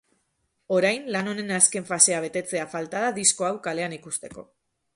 [0.77, 4.47] Orain, lan honen azken fasea betetzea falta da disko hau kalean ikusteko.